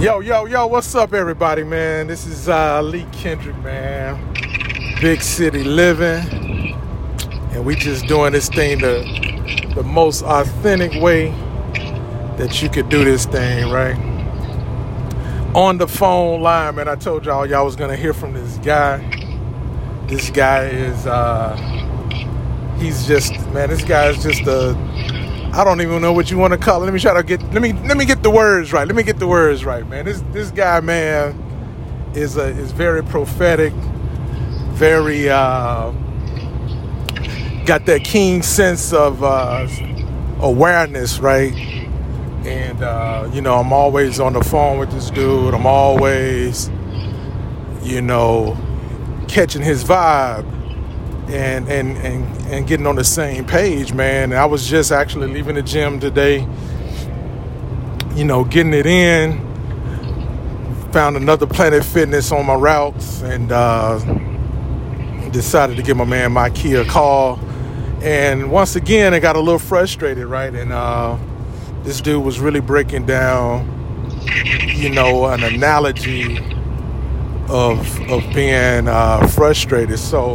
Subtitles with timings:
[0.00, 2.06] Yo, yo, yo, what's up, everybody, man?
[2.06, 4.32] This is uh, Lee Kendrick, man.
[4.98, 6.74] Big city living.
[7.50, 11.28] And we just doing this thing the, the most authentic way
[12.38, 13.94] that you could do this thing, right?
[15.54, 19.00] On the phone line, man, I told y'all y'all was gonna hear from this guy.
[20.06, 21.54] This guy is, uh,
[22.78, 24.70] he's just, man, this guy is just a,
[25.52, 26.84] I don't even know what you want to call it.
[26.84, 28.86] Let me try to get let me let me get the words right.
[28.86, 30.04] Let me get the words right, man.
[30.04, 31.42] This this guy, man,
[32.14, 33.72] is a is very prophetic,
[34.70, 35.90] very uh,
[37.66, 39.66] got that keen sense of uh,
[40.38, 41.52] awareness, right?
[42.44, 45.52] And uh, you know, I'm always on the phone with this dude.
[45.52, 46.70] I'm always,
[47.82, 48.56] you know,
[49.26, 50.59] catching his vibe
[51.30, 54.32] and and and and getting on the same page, man.
[54.32, 56.46] I was just actually leaving the gym today,
[58.14, 59.46] you know, getting it in.
[60.92, 63.98] Found another Planet Fitness on my routes and uh,
[65.30, 67.38] decided to give my man Mikey a call.
[68.02, 70.52] And once again, I got a little frustrated, right?
[70.52, 71.16] And uh,
[71.84, 73.68] this dude was really breaking down,
[74.66, 76.38] you know, an analogy
[77.48, 79.98] of of being uh, frustrated.
[79.98, 80.34] So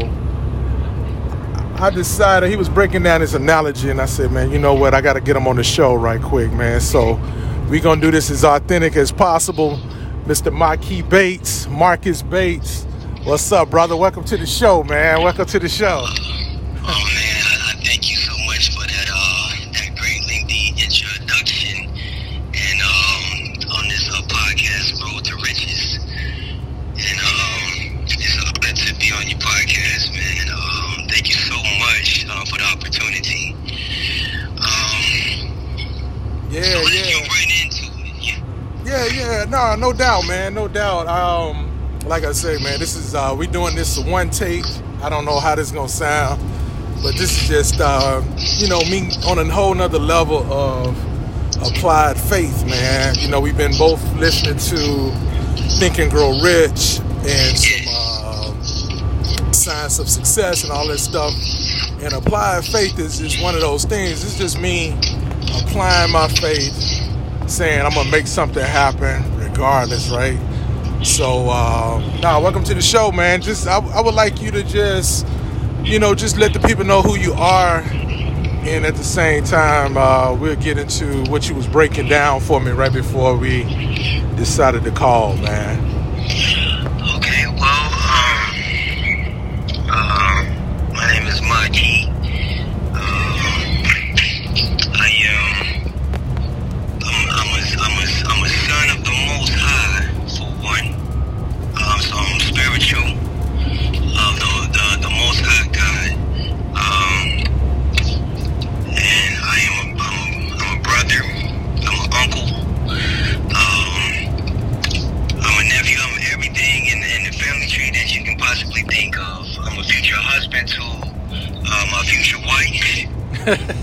[1.78, 4.94] I decided he was breaking down his analogy, and I said, man, you know what?
[4.94, 6.80] I got to get him on the show right quick, man.
[6.80, 7.20] So
[7.70, 9.78] we're gonna do this as authentic as possible.
[10.26, 10.54] Mr.
[10.54, 12.86] Marquis Bates, Marcus Bates,
[13.26, 13.98] what's up, brother?
[13.98, 15.22] Welcome to the show, man.
[15.22, 16.06] Welcome to the show.
[16.88, 17.25] Oh,
[39.74, 41.08] no doubt, man, no doubt.
[41.08, 41.72] Um,
[42.06, 44.66] like I say, man, this is uh, we doing this one take.
[45.02, 46.40] I don't know how this gonna sound,
[47.02, 50.96] but this is just uh, you know me on a whole nother level of
[51.64, 53.16] applied faith, man.
[53.18, 55.12] You know, we've been both listening to
[55.80, 58.62] Think and Grow Rich and some uh,
[59.52, 61.34] Science of Success and all that stuff.
[62.04, 64.24] And applied faith is, just one of those things.
[64.24, 64.92] It's just me
[65.58, 66.74] applying my faith
[67.50, 70.38] saying I'm gonna make something happen regardless, right?
[71.02, 73.42] So, uh, nah, welcome to the show, man.
[73.42, 75.26] Just I, I would like you to just,
[75.82, 79.96] you know, just let the people know who you are, and at the same time,
[79.96, 83.64] uh, we'll get into what you was breaking down for me right before we
[84.36, 85.95] decided to call, man.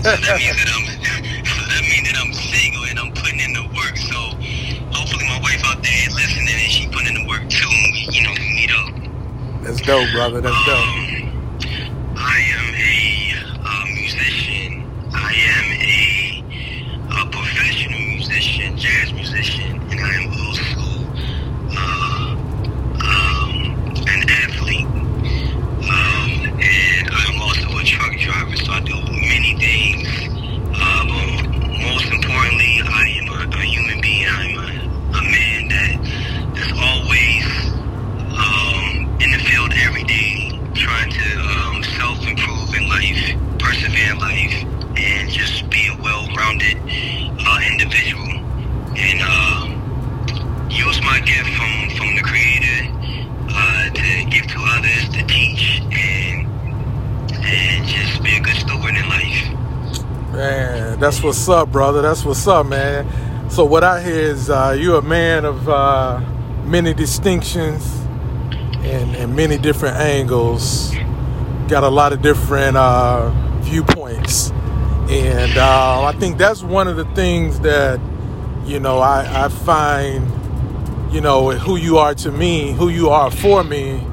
[0.03, 0.85] That means that I'm.
[1.47, 3.95] So that means that I'm single and I'm putting in the work.
[3.95, 4.19] So
[4.91, 7.67] hopefully my wife out there is listening and she putting in the work too.
[7.67, 8.91] And we, you know, we meet up.
[9.63, 10.41] That's dope, brother.
[10.41, 10.75] That's dope.
[10.75, 11.02] Um,
[61.03, 62.01] that's what's up, brother.
[62.01, 63.49] That's what's up, man.
[63.49, 66.21] So what I hear is uh, you're a man of uh,
[66.63, 67.85] many distinctions
[68.85, 70.93] and, and many different angles.
[71.67, 74.51] Got a lot of different uh, viewpoints,
[75.09, 77.99] and uh, I think that's one of the things that
[78.65, 80.25] you know I, I find
[81.13, 84.07] you know who you are to me, who you are for me,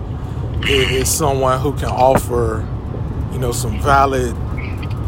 [0.65, 2.67] is, is someone who can offer
[3.33, 4.35] you know some valid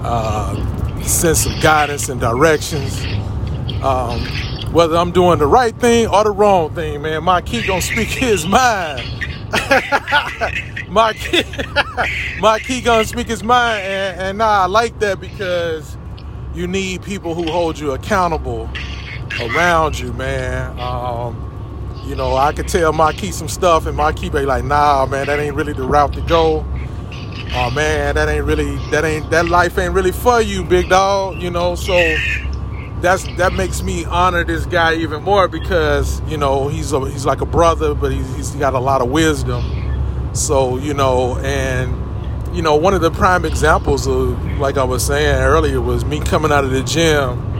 [0.04, 0.71] uh,
[1.04, 3.04] sense of guidance and directions.
[3.82, 4.20] Um,
[4.72, 7.24] whether I'm doing the right thing or the wrong thing, man.
[7.24, 9.02] Mikey gonna speak his mind.
[10.88, 11.44] Mikey,
[12.40, 15.96] Mikey gonna speak his mind, and, and nah, I like that because
[16.54, 18.68] you need people who hold you accountable
[19.40, 20.78] around you, man.
[20.78, 21.48] Um,
[22.06, 25.38] you know, I could tell Mikey some stuff, and Mikey be like, "Nah, man, that
[25.38, 26.64] ain't really the route to go."
[27.54, 31.40] Oh man, that ain't really that ain't that life ain't really for you, big dog.
[31.40, 31.92] You know, so
[33.00, 37.26] that's that makes me honor this guy even more because you know he's a he's
[37.26, 39.62] like a brother, but he's, he's got a lot of wisdom.
[40.34, 45.04] So you know, and you know, one of the prime examples of like I was
[45.04, 47.52] saying earlier was me coming out of the gym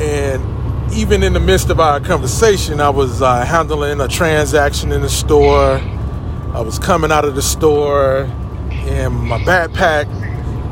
[0.00, 5.02] and even in the midst of our conversation, I was uh, handling a transaction in
[5.02, 5.78] the store.
[6.52, 8.28] I was coming out of the store,
[8.88, 10.06] and my backpack.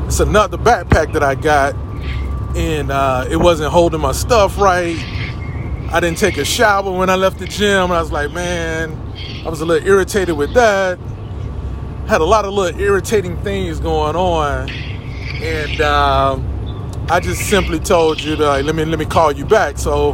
[0.07, 1.75] It's another backpack that I got,
[2.55, 4.97] and uh, it wasn't holding my stuff right.
[5.91, 7.91] I didn't take a shower when I left the gym.
[7.91, 8.91] I was like, man,
[9.45, 10.99] I was a little irritated with that.
[12.07, 15.81] Had a lot of little irritating things going on, and.
[15.81, 16.53] Um,
[17.09, 19.77] I just simply told you to like, let me let me call you back.
[19.77, 20.13] So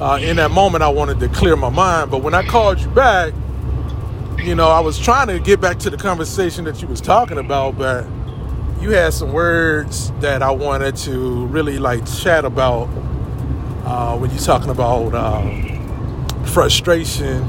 [0.00, 2.10] uh, in that moment, I wanted to clear my mind.
[2.10, 3.34] But when I called you back,
[4.46, 7.36] you know, I was trying to get back to the conversation that you was talking
[7.36, 8.06] about, but
[8.80, 12.84] you had some words that I wanted to really like chat about
[13.84, 17.42] uh, when you're talking about uh, frustration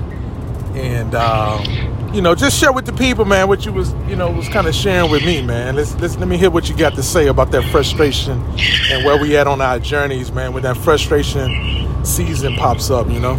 [0.75, 1.13] and.
[1.13, 4.47] Um, you know, just share with the people, man, what you was, you know, was
[4.47, 5.75] kind of sharing with me, man.
[5.75, 8.41] Let's, let's let me hear what you got to say about that frustration
[8.89, 10.53] and where we at on our journeys, man.
[10.53, 13.35] When that frustration season pops up, you know.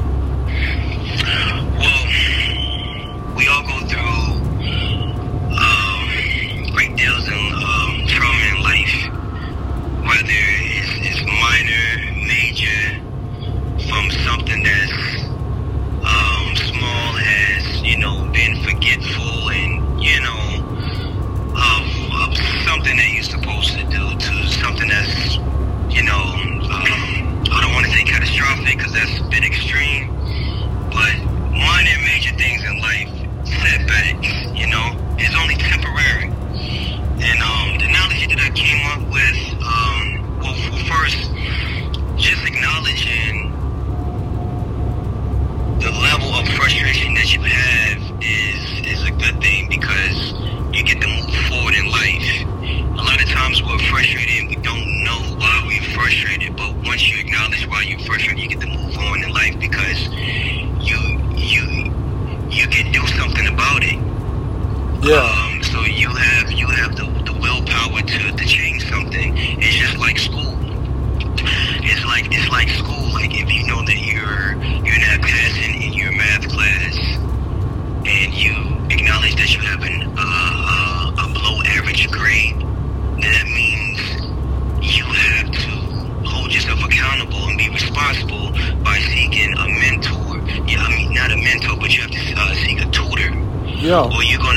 [93.81, 94.03] Yeah.
[94.03, 94.48] or you're gonna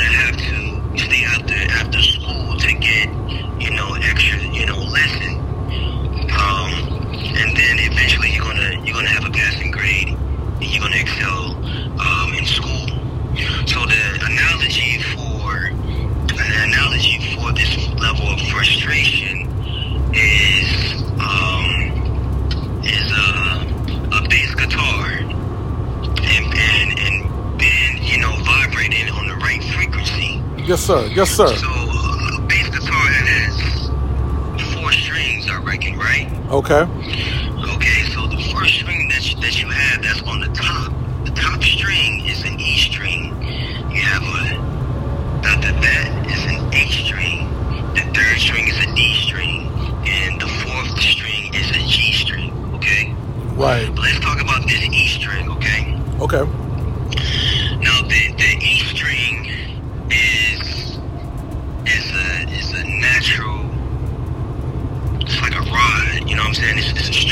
[30.81, 31.07] Yes, sir.
[31.13, 31.47] Yes, sir.
[31.47, 36.27] So uh, a bass guitar has four strings, I reckon, right?
[36.49, 36.87] Okay,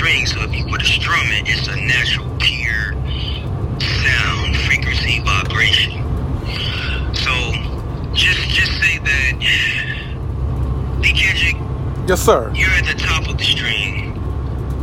[0.06, 0.24] saying?
[0.24, 2.94] It's, it's a string, so if you were to strum it, it's a natural, pure
[3.82, 5.92] sound, frequency, vibration.
[7.16, 7.32] So
[8.14, 9.40] just just say that,
[11.02, 11.14] D.
[11.14, 11.56] Kendrick,
[12.08, 12.52] Yes, sir.
[12.56, 14.18] you're at the top of the string,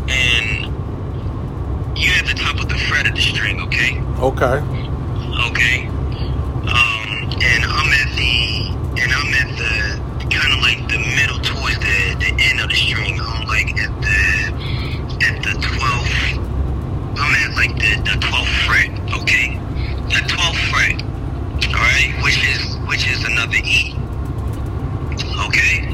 [0.08, 0.66] and
[1.98, 3.60] you're at the top of the fret of the string?
[3.62, 4.00] Okay.
[4.20, 4.75] Okay.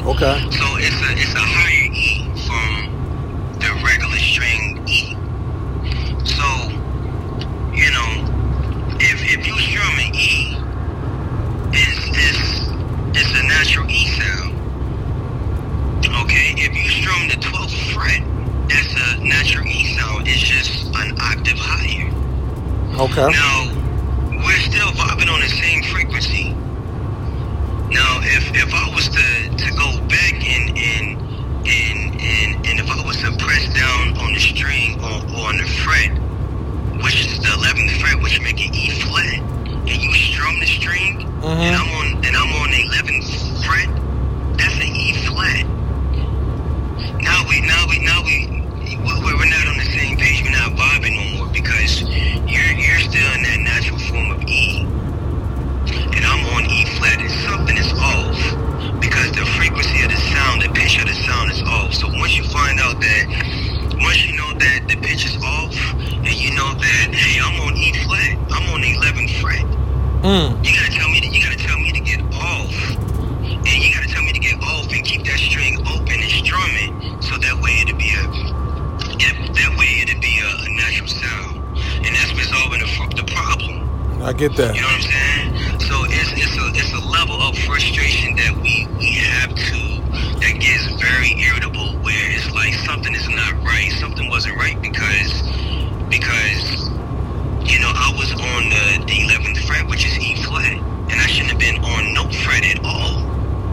[0.05, 0.35] Okay.
[0.51, 2.91] So it's a it's a higher E from
[3.61, 5.15] the regular string E.
[6.27, 6.43] So,
[7.71, 8.11] you know,
[8.99, 10.59] if if you strum an E,
[11.71, 12.67] it's it's
[13.15, 14.59] it's a natural E sound.
[16.25, 18.23] Okay, if you strum the twelfth fret,
[18.69, 20.27] that's a natural E sound.
[20.27, 22.11] It's just an octave higher.
[22.99, 23.31] Okay.
[23.31, 23.62] Now,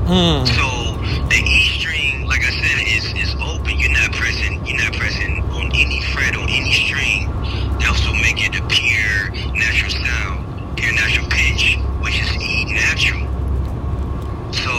[0.10, 0.42] Mm.
[0.58, 0.98] So
[1.30, 3.78] the E string, like I said, is is open.
[3.78, 4.66] You're not pressing.
[4.66, 7.30] You're not pressing on any fret on any string.
[7.78, 13.22] That also make it a pure natural sound, pure natural pitch, which is E natural.
[14.52, 14.74] So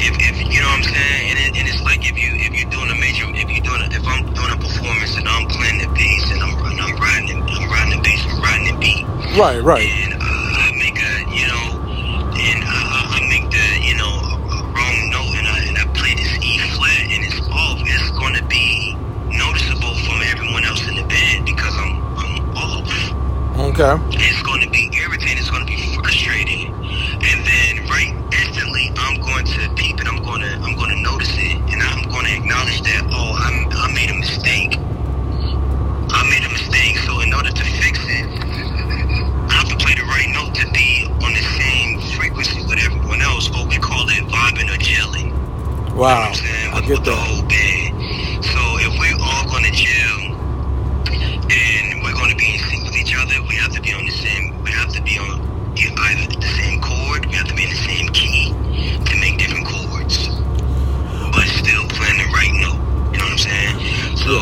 [0.00, 2.56] if, if you know what I'm saying, and, it, and it's like if you if
[2.56, 5.44] you're doing a major, if you're doing a, if I'm doing a performance and I'm
[5.52, 8.80] playing the bass and I'm and I'm riding I'm riding the bass, I'm riding the
[8.80, 9.04] beat
[9.36, 9.84] Right, right.
[9.84, 10.03] and
[46.86, 48.44] get with the whole band.
[48.44, 50.36] So if we're all going to gel
[51.08, 54.04] and we're going to be in sync with each other, we have to be on
[54.04, 54.62] the same.
[54.62, 55.40] We have to be on
[55.76, 57.26] either the same chord.
[57.26, 58.52] We have to be in the same key
[59.04, 60.28] to make different chords,
[61.32, 62.80] but still playing the right note.
[63.12, 64.16] You know what I'm saying?
[64.16, 64.34] So.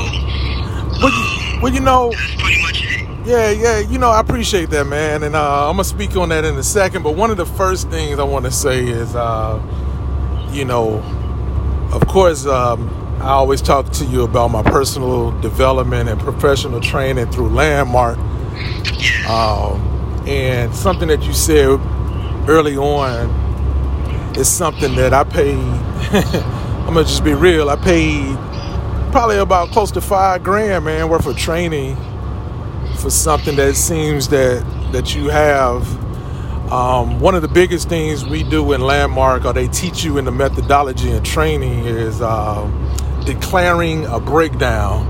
[1.03, 2.83] Well, you, well, you know, That's pretty much.
[3.25, 6.45] Yeah, yeah, you know, I appreciate that, man, and uh, I'm gonna speak on that
[6.45, 7.05] in a second.
[7.05, 9.63] But one of the first things I want to say is, uh,
[10.51, 11.01] you know,
[12.13, 12.91] course, um,
[13.23, 18.19] I always talk to you about my personal development and professional training through Landmark,
[19.27, 19.81] um,
[20.27, 21.81] and something that you said
[22.51, 23.31] early on
[24.37, 25.57] is something that I paid.
[26.13, 27.71] I'm gonna just be real.
[27.71, 28.37] I paid
[29.11, 31.97] probably about close to five grand, man, worth of training
[32.99, 36.02] for something that seems that that you have.
[36.73, 40.25] Um, one of the biggest things we do in Landmark, or they teach you in
[40.25, 42.67] the methodology and training, is uh,
[43.27, 45.07] declaring a breakdown.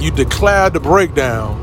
[0.00, 1.62] You declare the breakdown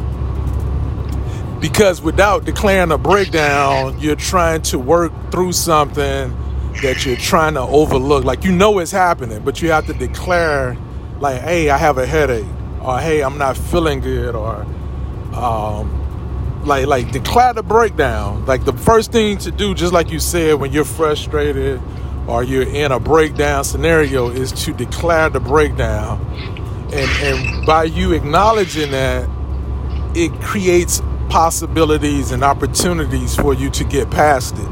[1.62, 6.36] because without declaring a breakdown, you're trying to work through something
[6.82, 8.26] that you're trying to overlook.
[8.26, 10.76] Like you know it's happening, but you have to declare,
[11.22, 12.46] like, "Hey, I have a headache,"
[12.82, 14.66] or "Hey, I'm not feeling good," or
[15.34, 16.01] um,
[16.66, 18.46] like like declare the breakdown.
[18.46, 21.82] Like the first thing to do, just like you said, when you're frustrated
[22.28, 26.20] or you're in a breakdown scenario, is to declare the breakdown.
[26.94, 29.28] And and by you acknowledging that,
[30.16, 34.62] it creates possibilities and opportunities for you to get past it.
[34.62, 34.68] Ooh,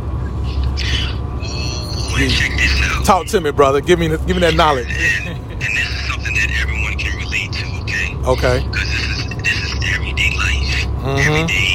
[2.21, 3.05] and check this out.
[3.05, 3.81] Talk to me, brother.
[3.81, 4.87] Give me give me that knowledge.
[5.25, 8.15] And, and this is something that everyone can relate to, okay?
[8.27, 8.63] Okay.
[8.67, 11.43] Because this is this is everyday life, Mhm.
[11.43, 11.68] everyday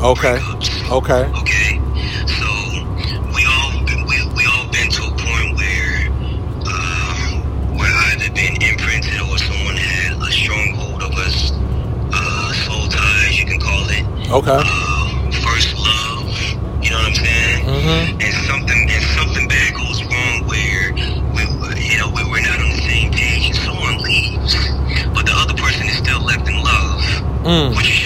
[0.00, 0.38] Okay.
[0.38, 1.28] Breakups, okay.
[1.44, 1.76] Okay.
[2.24, 2.48] So
[3.36, 6.08] we all been, we, we all been to a point where
[6.64, 11.52] uh, we're either been imprinted or someone had a stronghold of us,
[12.16, 14.00] uh, soul ties, you can call it.
[14.32, 14.56] Okay.
[14.64, 16.32] Uh, first love,
[16.80, 17.64] you know what I'm saying?
[17.68, 18.20] Mm-hmm.
[18.24, 20.96] And something and something bad goes wrong where
[21.36, 21.44] we
[21.76, 24.56] you know we were not on the same page, and someone leaves,
[25.12, 27.04] but the other person is still left in love.
[27.44, 27.99] Mm.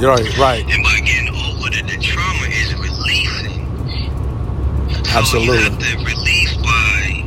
[0.00, 0.40] Mm-hmm.
[0.40, 0.74] Right, right.
[0.74, 3.60] And by getting over the, the trauma is releasing.
[5.04, 5.58] So Absolutely.
[5.58, 7.24] you have to release by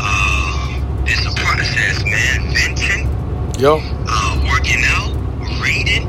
[0.00, 2.52] uh, it's a process, man.
[2.52, 3.78] Venting, Yo.
[4.08, 5.14] uh, working out,
[5.62, 6.08] reading,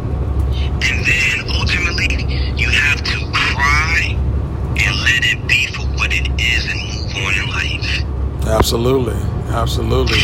[0.81, 2.17] and then ultimately
[2.57, 4.17] you have to cry
[4.77, 8.47] and let it be for what it is and move on in life.
[8.47, 9.21] Absolutely.
[9.53, 10.17] Absolutely.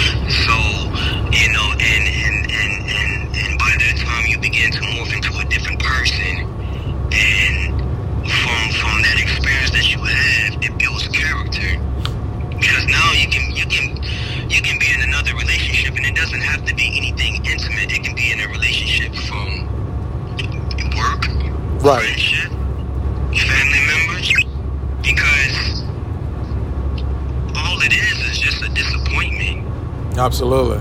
[30.17, 30.79] Absolutely.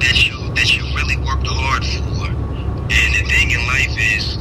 [0.00, 2.26] that you that you really worked hard for.
[2.26, 4.36] And the thing in life is,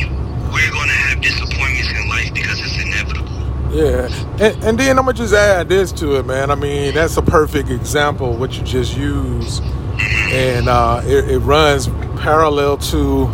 [0.00, 0.06] you,
[0.52, 3.28] we're going to have disappointments in life because it's inevitable.
[3.70, 4.08] Yeah,
[4.40, 6.50] and, and then I'm gonna just add this to it, man.
[6.50, 11.88] I mean, that's a perfect example what you just used, and uh, it, it runs
[12.20, 13.26] parallel to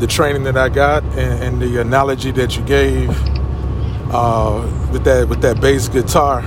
[0.00, 3.10] the training that I got and, and the analogy that you gave
[4.10, 6.42] uh, with that with that bass guitar.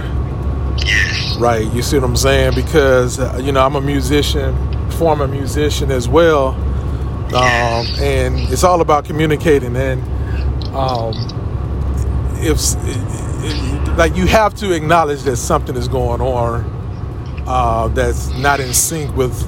[1.40, 2.56] Right, you see what I'm saying?
[2.56, 4.56] Because uh, you know I'm a musician,
[4.92, 6.50] former musician as well,
[7.36, 9.76] um, and it's all about communicating.
[9.76, 10.02] And
[10.76, 11.14] um,
[12.38, 12.76] if
[13.98, 19.16] like you have to acknowledge that something is going on uh, that's not in sync
[19.16, 19.48] with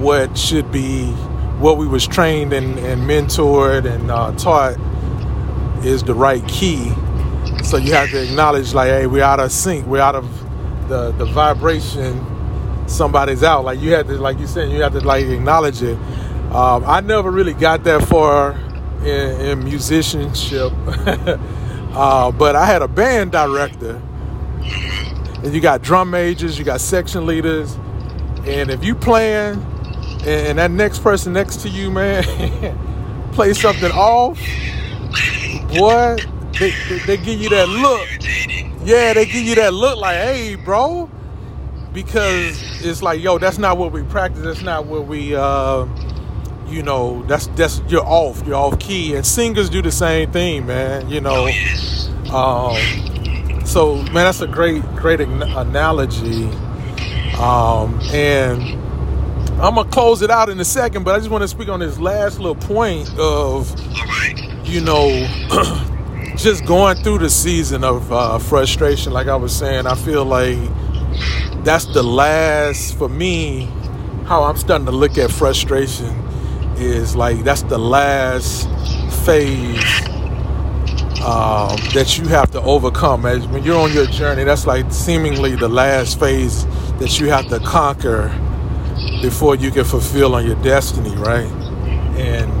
[0.00, 1.06] what should be
[1.58, 4.76] what we was trained and, and mentored and uh, taught
[5.84, 6.92] is the right key.
[7.64, 9.86] So you have to acknowledge like, hey, we're out of sync.
[9.86, 10.47] We're out of
[10.88, 12.24] the the vibration.
[12.88, 13.64] Somebody's out.
[13.64, 15.98] Like you had to, like you said, you have to like acknowledge it.
[16.52, 18.52] Um, I never really got that far
[19.02, 20.72] in, in musicianship,
[21.92, 24.00] uh, but I had a band director,
[25.44, 27.76] and you got drum majors, you got section leaders,
[28.46, 29.62] and if you playing,
[30.20, 32.24] and, and that next person next to you, man,
[33.32, 34.38] play something off,
[35.76, 36.16] boy,
[36.58, 38.67] they, they, they give you that look.
[38.84, 41.10] Yeah, they give you that look like, hey, bro,
[41.92, 44.42] because it's like, yo, that's not what we practice.
[44.42, 45.86] That's not what we, uh,
[46.66, 48.46] you know, that's that's you're off.
[48.46, 51.08] You're off key, and singers do the same thing, man.
[51.08, 52.08] You know, Oh, yes.
[52.30, 56.44] um, so man, that's a great great an- analogy.
[57.38, 58.62] Um, and
[59.60, 61.80] I'm gonna close it out in a second, but I just want to speak on
[61.80, 63.68] this last little point of
[64.64, 65.08] you know,
[66.38, 70.58] just going through the season of uh, frustration, like I was saying, I feel like
[71.64, 73.68] that's the last, for me,
[74.24, 76.06] how I'm starting to look at frustration
[76.76, 78.68] is like that's the last
[79.24, 79.82] phase
[81.24, 83.26] um, that you have to overcome.
[83.26, 86.66] As when you're on your journey, that's like seemingly the last phase
[86.98, 88.28] that you have to conquer
[89.22, 91.50] before you can fulfill on your destiny, right?
[92.16, 92.52] And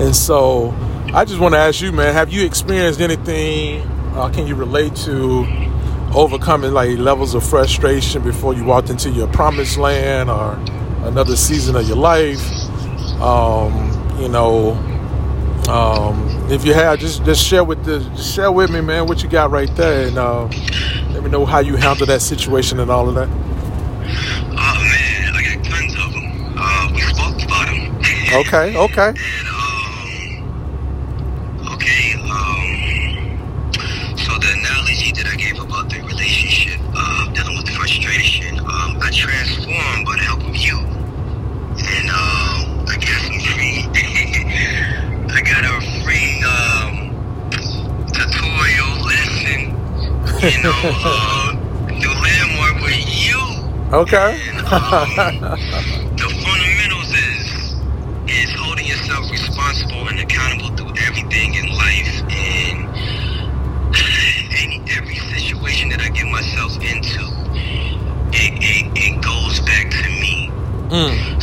[0.00, 0.74] and so
[1.14, 3.82] I just want to ask you, man, have you experienced anything?
[4.16, 5.46] Uh, can you relate to
[6.12, 10.54] overcoming like levels of frustration before you walked into your promised land or
[11.06, 12.42] another season of your life?
[13.20, 14.72] Um, you know,
[15.68, 19.28] um, if you have, just just share with the share with me, man, what you
[19.28, 20.46] got right there, and uh,
[21.12, 23.28] let me know how you handle that situation and all of that.
[23.28, 26.54] Oh, man, I got tons of them.
[26.58, 27.90] Uh, we spoke about them.
[28.34, 29.12] Okay, okay,
[50.62, 51.52] know, uh,
[51.88, 53.40] do landmark with you.
[53.92, 54.40] Okay.
[54.48, 57.74] And, um, the fundamentals is
[58.28, 62.88] is holding yourself responsible and accountable through everything in life and
[64.62, 67.24] any every situation that I get myself into,
[68.32, 70.50] it, it, it goes back to me.
[70.90, 71.33] Mm.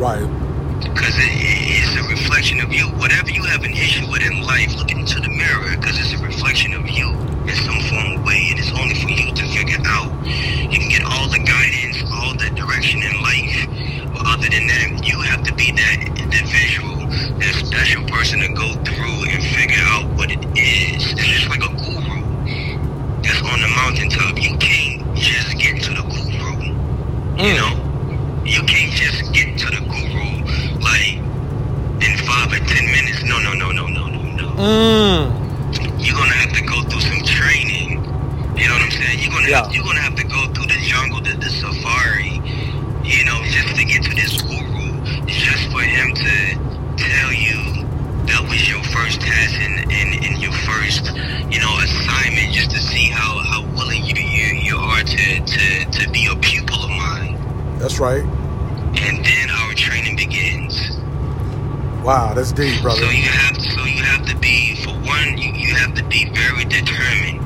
[0.00, 0.24] Right.
[0.80, 2.88] Because it, it's a reflection of you.
[2.96, 6.24] Whatever you have an issue with in life, look into the mirror because it's a
[6.24, 7.12] reflection of you
[7.44, 8.48] in some form of way.
[8.48, 10.08] And it's only for you to figure out.
[10.24, 14.08] You can get all the guidance, all the direction in life.
[14.16, 16.96] But other than that, you have to be that individual,
[17.36, 21.12] that special person to go through and figure out what it is.
[21.12, 22.24] And It's just like a guru
[23.20, 24.40] that's on the mountaintop.
[24.40, 26.72] You can't just get to the guru.
[27.36, 27.56] You Mm.
[27.60, 27.89] know?
[28.50, 30.42] You can't just get to the guru
[30.82, 31.16] like
[32.02, 33.22] in five or ten minutes.
[33.24, 34.48] No, no, no, no, no, no, no.
[34.58, 36.04] Mm.
[36.04, 38.02] You're gonna have to go through some training.
[38.58, 39.18] You know what I'm saying?
[39.20, 39.62] You're gonna Yeah.
[39.64, 42.42] have, you're gonna have to go through the jungle, the, the safari.
[43.04, 46.34] You know, just to get to this guru, just for him to
[46.98, 47.86] tell you
[48.26, 51.06] that was your first test and, and, and your first,
[51.50, 55.84] you know, assignment, just to see how, how willing you, you you are to, to
[55.90, 57.36] to be a pupil of mine.
[57.78, 58.24] That's right.
[59.06, 60.76] And then our training begins.
[62.04, 63.00] Wow, that's deep, brother.
[63.00, 66.28] So you have so you have to be for one you, you have to be
[66.32, 67.44] very determined.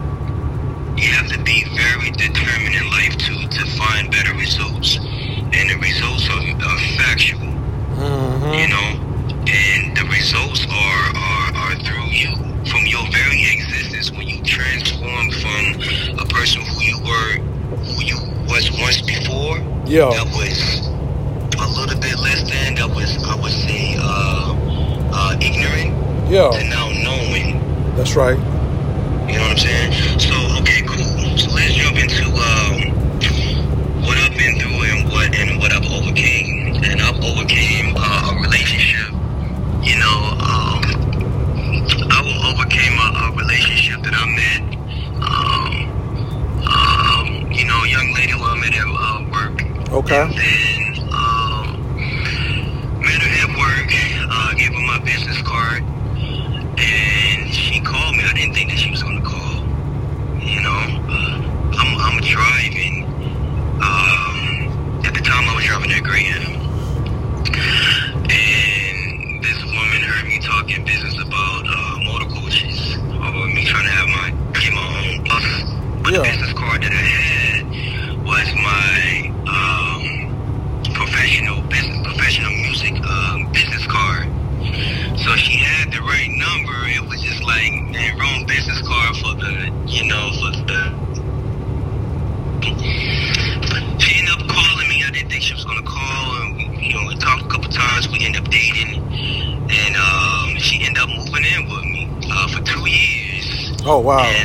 [0.98, 5.76] You have to be very determined in life to to find better results, and the
[5.82, 7.40] results are, are factual.
[7.98, 8.54] Mm-hmm.
[8.54, 8.88] You know,
[9.50, 12.30] and the results are, are are through you
[12.70, 17.32] from your very existence when you transform from a person who you were
[17.84, 18.16] who you
[18.48, 20.10] was once before Yeah.
[20.10, 20.93] that was
[25.44, 25.92] ignorant
[26.30, 26.50] Yeah.
[26.50, 27.60] to now knowing.
[27.96, 28.38] That's right.
[29.28, 30.18] You know what I'm saying?
[30.18, 31.38] So okay, cool.
[31.38, 36.74] So let's jump into um, what I've been through and what and what I've overcame.
[36.84, 39.10] And I've overcame uh, a relationship.
[39.82, 40.80] You know, um,
[42.10, 42.18] I
[42.52, 44.60] overcame a, a relationship that I met.
[45.24, 45.72] Um,
[46.66, 49.92] um, you know, a young lady who I met at uh, work.
[49.92, 50.24] Okay.
[76.14, 76.22] Yeah.
[76.22, 77.66] business card that I had
[78.22, 84.30] was my um, professional business, professional music um, business card.
[85.18, 86.70] So she had the right number.
[86.86, 90.82] It was just like, man, wrong business card for the, you know, for the.
[93.98, 95.02] She ended up calling me.
[95.02, 97.66] I didn't think she was gonna call, and we, you know, we talked a couple
[97.74, 98.06] times.
[98.06, 102.62] We ended up dating, and um, she ended up moving in with me uh, for
[102.62, 103.82] two years.
[103.86, 104.22] Oh wow.
[104.22, 104.43] And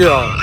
[0.00, 0.39] Yeah.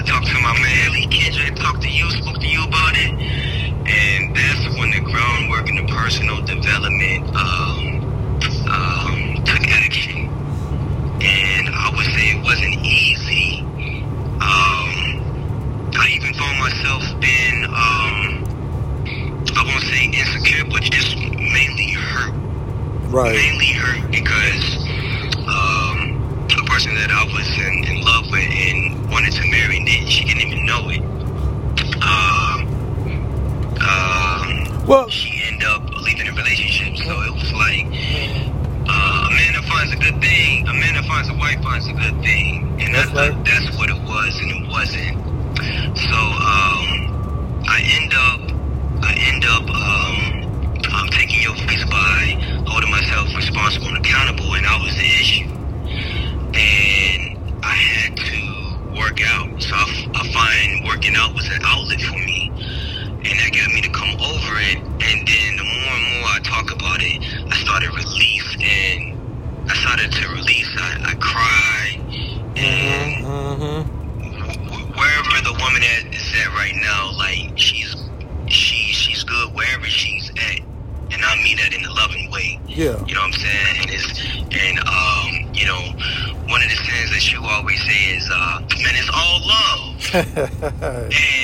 [90.81, 90.85] É.
[90.85, 91.36] é.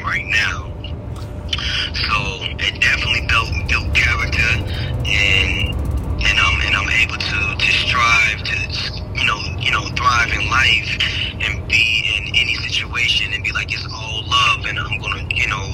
[0.00, 0.66] Am right now.
[1.94, 2.16] So
[2.58, 4.50] it definitely built built character,
[5.04, 5.74] and
[6.22, 8.56] and I'm and I'm able to to strive to
[9.14, 10.90] you know you know thrive in life
[11.40, 15.48] and be in any situation and be like it's all love and I'm gonna you
[15.48, 15.66] know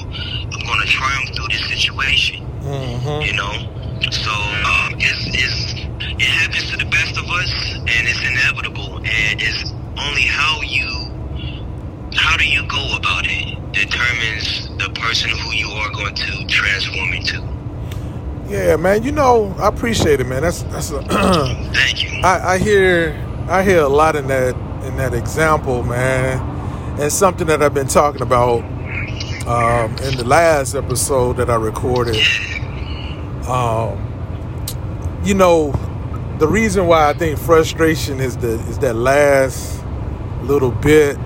[0.51, 2.43] I'm gonna triumph through this situation.
[2.61, 3.53] Hmm you know?
[4.11, 9.41] So um, it's it's it happens to the best of us and it's inevitable and
[9.41, 11.07] it's only how you
[12.13, 13.46] how do you go about it
[13.77, 17.43] determines the person who you are going to transform into
[18.49, 19.03] Yeah, man.
[19.03, 20.41] You know, I appreciate it, man.
[20.41, 20.91] That's that's.
[20.91, 21.01] A
[21.73, 23.15] thank you I, I hear
[23.49, 26.39] I hear a lot in that in that example, man,
[26.99, 28.63] and something that I've been talking about
[29.47, 32.17] um, in the last episode that I recorded.
[33.47, 34.03] Um,
[35.23, 35.71] you know,
[36.39, 39.83] the reason why I think frustration is the is that last
[40.43, 41.17] little bit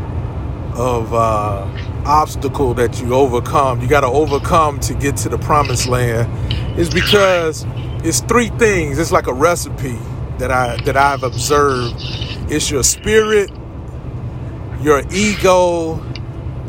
[0.75, 1.65] of uh,
[2.05, 3.81] obstacle that you overcome.
[3.81, 6.29] You got to overcome to get to the promised land.
[6.79, 7.65] Is because
[8.03, 8.97] it's three things.
[8.97, 9.99] It's like a recipe
[10.37, 11.95] that I that I've observed.
[12.49, 13.51] It's your spirit,
[14.81, 16.01] your ego,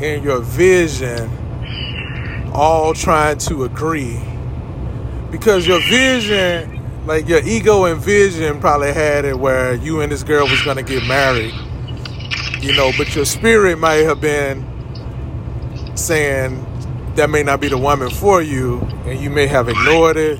[0.01, 1.29] and your vision
[2.53, 4.21] all trying to agree.
[5.31, 10.23] Because your vision, like your ego and vision probably had it where you and this
[10.23, 11.53] girl was gonna get married.
[12.61, 14.65] You know, but your spirit might have been
[15.95, 16.65] saying
[17.15, 20.39] that may not be the woman for you and you may have ignored it.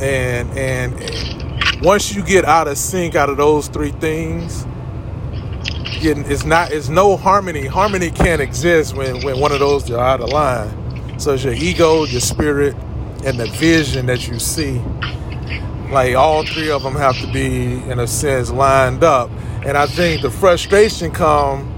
[0.00, 4.66] And and, and once you get out of sync out of those three things,
[6.02, 7.66] it's not it's no harmony.
[7.66, 11.18] Harmony can't exist when, when one of those are out of line.
[11.18, 12.74] So it's your ego, your spirit,
[13.24, 14.80] and the vision that you see.
[15.90, 19.30] Like all three of them have to be, in a sense, lined up.
[19.64, 21.72] And I think the frustration come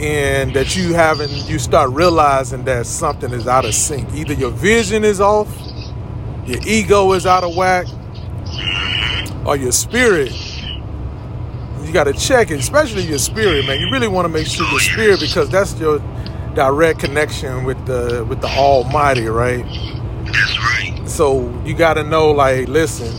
[0.00, 4.12] in that you haven't you start realizing that something is out of sync.
[4.14, 5.48] Either your vision is off,
[6.46, 7.86] your ego is out of whack,
[9.46, 10.32] or your spirit.
[11.82, 13.80] You got to check it, especially your spirit, man.
[13.80, 16.00] You really want to make sure your spirit because that's your
[16.54, 19.64] direct connection with the with the Almighty, right?
[20.26, 23.12] that's right So you got to know, like, listen,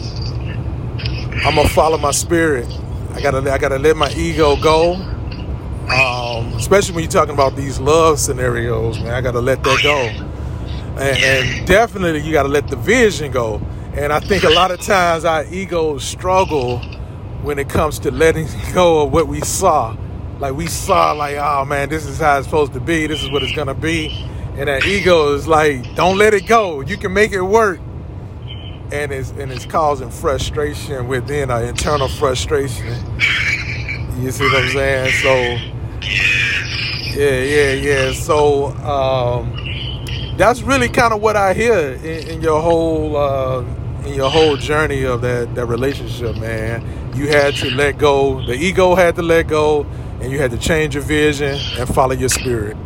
[1.46, 2.68] I'm gonna follow my spirit.
[3.14, 4.96] I gotta I gotta let my ego go.
[4.96, 9.14] Um, especially when you're talking about these love scenarios, man.
[9.14, 9.98] I gotta let that go.
[11.00, 13.62] And, and definitely you gotta let the vision go.
[13.94, 16.80] And I think a lot of times our egos struggle
[17.42, 19.96] when it comes to letting go of what we saw.
[20.40, 23.08] Like we saw, like, oh man, this is how it's supposed to be.
[23.08, 24.10] This is what it's gonna be.
[24.56, 26.82] And that ego is like, don't let it go.
[26.82, 27.80] You can make it work.
[28.92, 32.88] And it's and it's causing frustration within our internal frustration.
[34.20, 35.12] You see what I'm saying?
[35.22, 35.74] So.
[37.18, 38.14] Yeah, yeah, yeah.
[38.14, 39.54] So um,
[40.38, 43.62] that's really kind of what I hear in, in your whole uh,
[44.06, 47.16] in your whole journey of that that relationship, man.
[47.16, 48.46] You had to let go.
[48.46, 49.86] The ego had to let go,
[50.22, 52.78] and you had to change your vision and follow your spirit.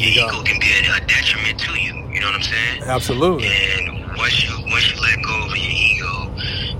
[0.00, 0.42] There your you go.
[0.42, 1.94] can be a, a detriment to you.
[2.12, 2.82] You know what I'm saying?
[2.84, 3.48] Absolutely.
[3.48, 6.30] And once you once you let go of your ego,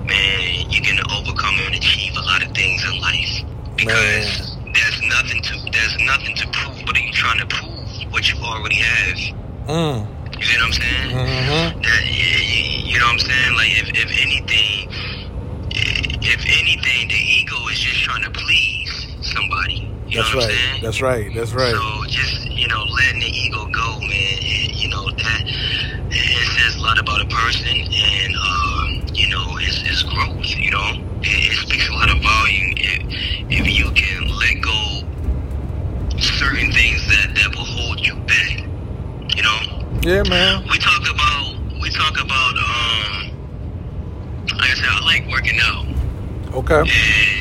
[0.06, 3.44] man, you can overcome and achieve a lot of things in life.
[3.76, 8.30] Because there's nothing to there's nothing to prove, but are you trying to prove what
[8.32, 9.16] you already have?
[9.68, 10.06] Mm.
[10.38, 11.10] You see what I'm saying?
[11.10, 13.54] hmm That you, you know what I'm saying?
[13.56, 14.88] Like if, if anything,
[16.22, 19.87] if anything, the ego is just trying to please somebody.
[20.08, 20.54] You That's know what right.
[20.54, 20.82] I'm saying?
[20.82, 21.34] That's right.
[21.34, 21.74] That's right.
[21.74, 24.10] So just you know, letting the ego go, man.
[24.40, 25.42] It, you know that
[26.10, 30.44] it says a lot about a person, and um, you know, it's, it's growth.
[30.56, 30.88] You know,
[31.20, 33.04] it, it speaks a lot of volume if,
[33.50, 35.04] if you can let go
[36.18, 38.64] certain things that that will hold you back.
[39.36, 39.60] You know,
[40.02, 40.64] Yeah, man.
[40.70, 43.30] we talk about we talk about um,
[44.56, 45.84] like I said, I like working out
[46.54, 46.80] Okay.
[46.80, 47.37] and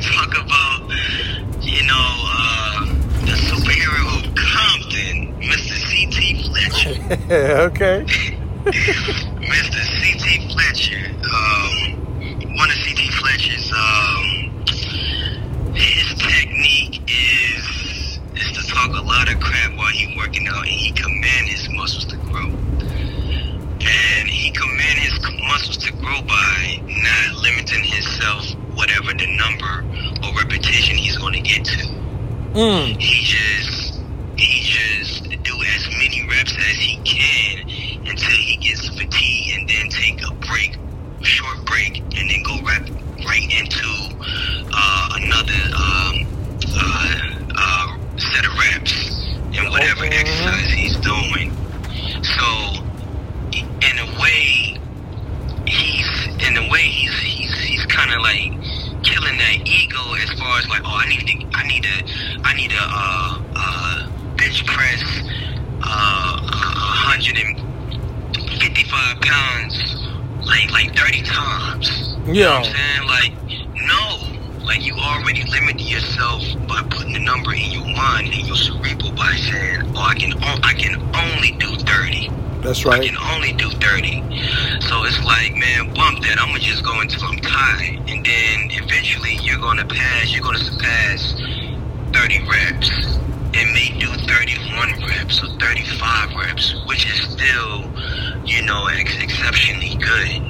[0.00, 0.80] talk about,
[1.60, 2.86] you know, uh,
[3.26, 5.76] the superhero of Compton, Mr.
[5.76, 6.42] C.T.
[6.48, 6.96] Fletcher.
[7.68, 8.04] okay.
[8.64, 9.80] Mr.
[10.00, 10.48] C.T.
[10.52, 13.08] Fletcher, um, one of C.T.
[13.10, 14.64] Fletcher's, um,
[15.74, 20.68] his technique is, is to talk a lot of crap while he working out and
[20.68, 22.46] he command his muscles to grow.
[23.82, 28.49] And he command his muscles to grow by not limiting himself,
[29.18, 29.84] the number
[30.24, 31.86] or repetition he's going to get to.
[32.54, 33.00] Mm.
[33.00, 33.49] He just,
[72.40, 73.06] You know what I'm saying?
[73.06, 73.32] Like
[73.84, 74.64] no.
[74.64, 79.12] Like you already limited yourself by putting the number in your mind and your cerebral
[79.12, 82.30] by saying, "Oh, I can, o- I can only do 30.
[82.62, 83.00] That's right.
[83.02, 84.22] I can only do 30.
[84.88, 86.36] So it's like, man, bump that.
[86.40, 87.98] I'm going to just go until I'm tired.
[88.08, 91.34] And then eventually you're going to pass, you're going to surpass
[92.12, 92.90] 30 reps.
[93.52, 97.90] And may do 31 reps or 35 reps, which is still,
[98.46, 100.49] you know, ex- exceptionally good.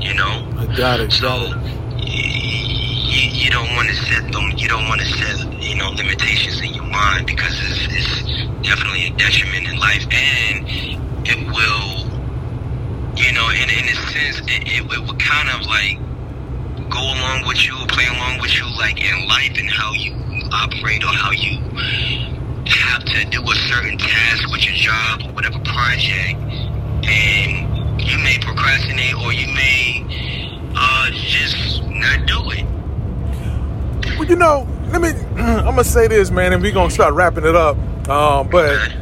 [0.00, 0.48] You know?
[0.58, 1.12] I got it.
[1.12, 1.52] So
[1.98, 4.52] you, you don't want to set them.
[4.56, 9.06] You don't want to set you know limitations in your mind because it's, it's definitely
[9.08, 10.66] a detriment in life, and
[11.26, 12.06] it will,
[13.16, 15.98] you know, in in a sense, it, it, it will kind of like
[16.88, 20.14] go along with you, play along with you, like in life and how you
[20.52, 21.58] operate or how you
[22.66, 26.38] have to do a certain task with your job or whatever project,
[27.04, 27.67] and
[28.08, 30.04] you may procrastinate or you may
[30.74, 32.66] uh, just not do it.
[34.18, 35.08] Well, you know, let me.
[35.38, 37.76] I'm gonna say this, man, and we're gonna start wrapping it up.
[38.08, 38.92] Um, but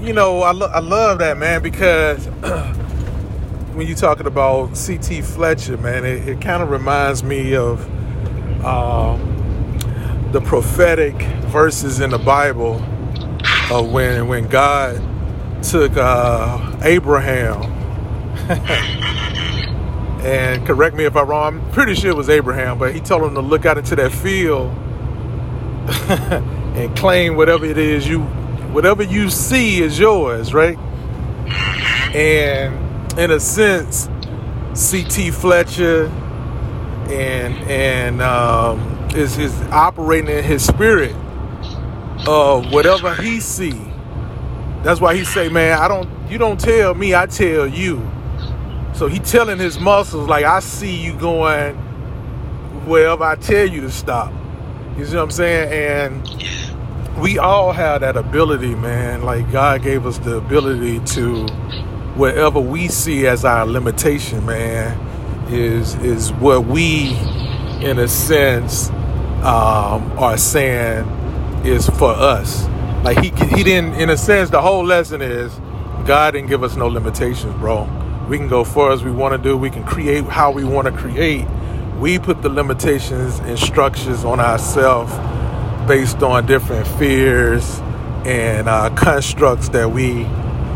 [0.00, 2.26] you know, I, lo- I love that, man, because
[3.74, 5.22] when you're talking about C.T.
[5.22, 7.80] Fletcher, man, it, it kind of reminds me of
[8.64, 9.78] um,
[10.32, 11.14] the prophetic
[11.48, 12.82] verses in the Bible
[13.70, 15.02] of when when God
[15.62, 17.83] took uh, Abraham.
[20.24, 21.60] and correct me if I'm wrong.
[21.60, 24.12] I'm pretty sure it was Abraham, but he told him to look out into that
[24.12, 24.68] field
[26.76, 28.20] and claim whatever it is you,
[28.72, 30.78] whatever you see is yours, right?
[32.14, 34.08] And in a sense,
[34.74, 35.30] C.T.
[35.30, 36.06] Fletcher
[37.08, 41.14] and and um, is is operating in his spirit
[42.26, 43.80] of whatever he see.
[44.82, 47.98] That's why he say, man, I don't, you don't tell me, I tell you.
[48.94, 51.74] So he telling his muscles like, I see you going
[52.86, 54.32] wherever I tell you to stop.
[54.96, 55.72] You see what I'm saying?
[56.22, 59.22] And we all have that ability, man.
[59.22, 61.46] Like God gave us the ability to
[62.16, 64.98] wherever we see as our limitation, man,
[65.48, 67.16] is is what we
[67.82, 68.90] in a sense,
[69.42, 71.04] um, are saying
[71.64, 72.66] is for us.
[73.04, 75.52] Like he he didn't, in a sense, the whole lesson is
[76.06, 77.88] God didn't give us no limitations, bro.
[78.28, 79.56] We can go far as we want to do.
[79.56, 81.46] We can create how we want to create.
[81.98, 85.12] We put the limitations and structures on ourselves
[85.86, 87.80] based on different fears
[88.24, 90.24] and uh, constructs that we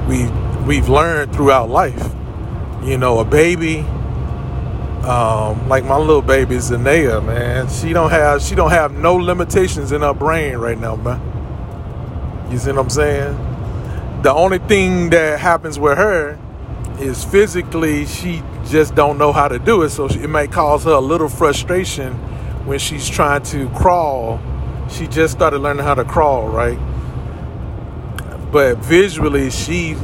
[0.06, 0.28] we
[0.66, 2.12] we've learned throughout life.
[2.82, 3.78] You know, a baby,
[5.04, 7.68] um, like my little baby Zanea, man.
[7.70, 12.48] She don't have she don't have no limitations in her brain right now, man.
[12.52, 14.22] You see what I'm saying?
[14.22, 16.38] The only thing that happens with her
[17.00, 20.84] is physically she just don't know how to do it, so she, it may cause
[20.84, 22.14] her a little frustration
[22.66, 24.40] when she's trying to crawl.
[24.90, 26.78] She just started learning how to crawl, right?
[28.50, 29.96] But visually, she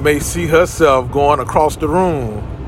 [0.00, 2.60] may see herself going across the room.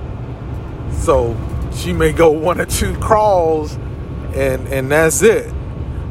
[0.92, 1.36] So
[1.74, 3.78] she may go one or two crawls
[4.34, 5.52] and and that's it.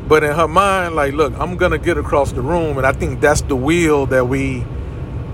[0.08, 3.22] But in her mind, like, look, I'm gonna get across the room, and I think
[3.22, 4.66] that's the wheel that we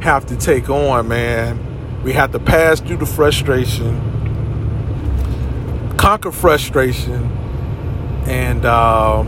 [0.01, 1.70] have to take on, man.
[2.03, 3.95] We have to pass through the frustration,
[5.97, 7.29] conquer frustration,
[8.25, 9.23] and uh,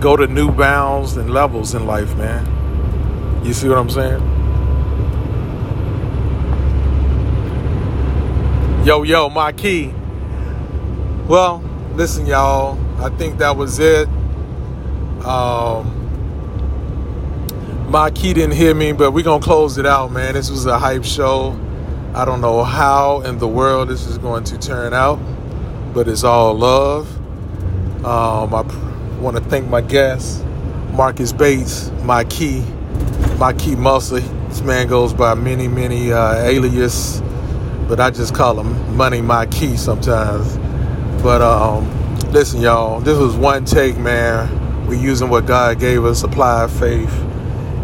[0.00, 3.44] go to new bounds and levels in life, man.
[3.44, 4.20] You see what I'm saying?
[8.84, 9.94] Yo, yo, Mikey.
[11.28, 11.62] Well,
[11.94, 12.76] listen, y'all.
[13.00, 14.08] I think that was it.
[15.24, 16.01] Um,
[17.92, 20.32] Mikey didn't hear me, but we're gonna close it out, man.
[20.32, 21.54] This was a hype show.
[22.14, 25.16] I don't know how in the world this is going to turn out,
[25.92, 27.06] but it's all love.
[28.02, 28.62] Um, I
[29.20, 30.42] want to thank my guest,
[30.92, 32.64] Marcus Bates, Mikey,
[33.36, 34.20] my key muscle.
[34.48, 37.20] This man goes by many, many uh, alias,
[37.88, 40.56] but I just call him Money Mikey sometimes.
[41.22, 41.90] But um,
[42.32, 44.86] listen, y'all, this was one take, man.
[44.86, 47.12] We're using what God gave us, supply of faith,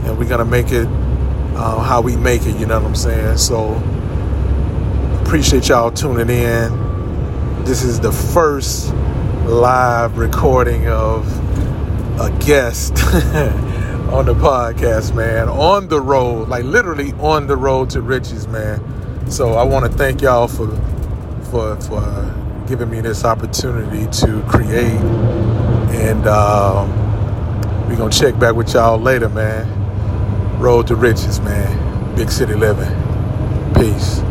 [0.05, 0.89] and we're gonna make it
[1.57, 2.59] uh, how we make it.
[2.59, 3.39] You know what I'm saying?
[3.39, 3.75] So
[5.23, 7.65] appreciate y'all tuning in.
[7.65, 8.95] This is the first
[9.45, 11.27] live recording of
[12.21, 12.93] a guest
[14.13, 15.49] on the podcast, man.
[15.49, 18.81] On the road, like literally on the road to riches, man.
[19.31, 20.69] So I want to thank y'all for
[21.51, 25.01] for for giving me this opportunity to create,
[25.93, 26.89] and um,
[27.89, 29.78] we're gonna check back with y'all later, man.
[30.59, 32.17] Road to riches, man.
[32.17, 32.91] Big city living.
[33.75, 34.28] Peace.